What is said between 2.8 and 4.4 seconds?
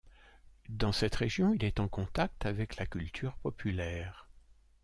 culture populaire.